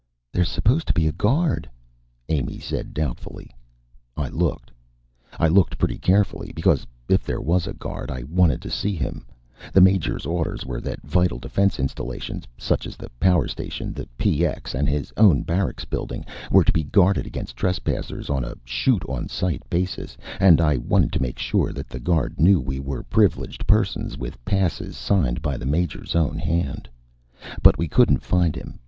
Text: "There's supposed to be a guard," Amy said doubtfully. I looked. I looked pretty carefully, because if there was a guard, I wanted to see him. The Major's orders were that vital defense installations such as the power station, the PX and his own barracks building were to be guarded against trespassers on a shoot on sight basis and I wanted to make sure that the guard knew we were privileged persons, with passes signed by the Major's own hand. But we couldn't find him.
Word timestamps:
"There's 0.33 0.49
supposed 0.49 0.87
to 0.87 0.93
be 0.95 1.05
a 1.05 1.11
guard," 1.11 1.69
Amy 2.27 2.57
said 2.57 2.91
doubtfully. 2.91 3.51
I 4.17 4.29
looked. 4.29 4.71
I 5.37 5.47
looked 5.47 5.77
pretty 5.77 5.99
carefully, 5.99 6.51
because 6.55 6.87
if 7.07 7.23
there 7.23 7.39
was 7.39 7.67
a 7.67 7.73
guard, 7.73 8.09
I 8.09 8.23
wanted 8.23 8.63
to 8.63 8.71
see 8.71 8.95
him. 8.95 9.27
The 9.73 9.79
Major's 9.81 10.25
orders 10.25 10.65
were 10.65 10.81
that 10.81 11.03
vital 11.03 11.37
defense 11.37 11.79
installations 11.79 12.47
such 12.57 12.87
as 12.87 12.97
the 12.97 13.11
power 13.19 13.47
station, 13.47 13.93
the 13.93 14.09
PX 14.17 14.73
and 14.73 14.89
his 14.89 15.13
own 15.17 15.43
barracks 15.43 15.85
building 15.85 16.25
were 16.49 16.63
to 16.63 16.73
be 16.73 16.81
guarded 16.81 17.27
against 17.27 17.55
trespassers 17.55 18.27
on 18.27 18.43
a 18.43 18.55
shoot 18.65 19.03
on 19.07 19.29
sight 19.29 19.61
basis 19.69 20.17
and 20.39 20.59
I 20.59 20.77
wanted 20.77 21.11
to 21.13 21.21
make 21.21 21.37
sure 21.37 21.71
that 21.73 21.89
the 21.89 21.99
guard 21.99 22.39
knew 22.39 22.59
we 22.59 22.79
were 22.79 23.03
privileged 23.03 23.67
persons, 23.67 24.17
with 24.17 24.43
passes 24.45 24.97
signed 24.97 25.43
by 25.43 25.57
the 25.57 25.67
Major's 25.67 26.15
own 26.15 26.39
hand. 26.39 26.89
But 27.61 27.77
we 27.77 27.87
couldn't 27.87 28.23
find 28.23 28.55
him. 28.55 28.79